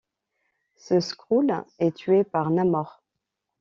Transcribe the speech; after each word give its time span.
Ce 0.77 0.99
Skrull 0.99 1.63
est 1.77 1.95
tué 1.95 2.23
par 2.23 2.49
Namor. 2.49 3.03